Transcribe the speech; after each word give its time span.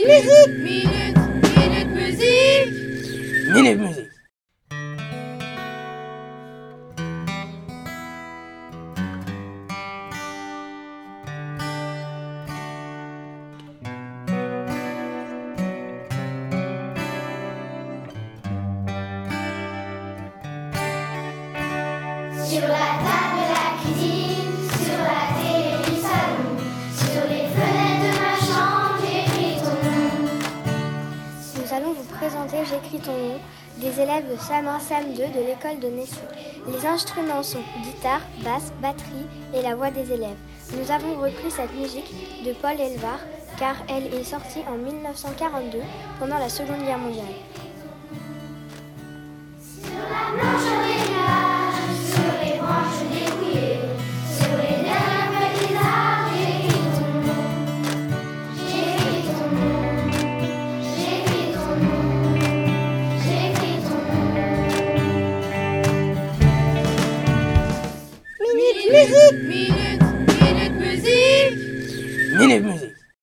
Minute, 0.00 0.58
minute, 0.62 1.16
minute 1.56 1.88
musique. 1.88 2.72
Minute 3.52 3.78
Musique. 3.78 4.08
Sur 22.46 22.68
la 22.68 23.17
vous 31.98 32.14
présenter 32.16 32.58
J'écris 32.64 33.00
ton 33.00 33.12
nom 33.12 33.40
des 33.78 34.00
élèves 34.00 34.30
de 34.30 34.36
Sam1 34.36 34.80
Sam 34.80 35.14
2 35.14 35.14
de 35.16 35.46
l'école 35.46 35.80
de 35.80 35.88
Nessou. 35.88 36.20
Les 36.68 36.86
instruments 36.86 37.42
sont 37.42 37.62
guitare, 37.82 38.20
basse, 38.44 38.72
batterie 38.80 39.26
et 39.54 39.62
la 39.62 39.74
voix 39.74 39.90
des 39.90 40.12
élèves. 40.12 40.36
Nous 40.76 40.90
avons 40.92 41.16
repris 41.20 41.50
cette 41.50 41.74
musique 41.74 42.12
de 42.44 42.52
Paul 42.52 42.78
Elvar 42.78 43.18
car 43.58 43.76
elle 43.88 44.14
est 44.14 44.24
sortie 44.24 44.62
en 44.68 44.76
1942 44.76 45.78
pendant 46.20 46.38
la 46.38 46.48
Seconde 46.48 46.84
Guerre 46.84 46.98
mondiale. 46.98 47.34
Nom. 69.06 69.38
Minute, 69.46 69.46
minute, 69.46 70.02
minute 70.40 70.72
musique. 70.78 72.38
Minute 72.38 72.62
Musique. 72.64 72.97